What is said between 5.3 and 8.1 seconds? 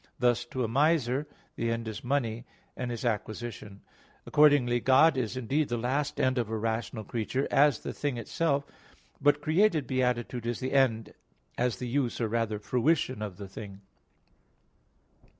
indeed the last end of a rational creature, as the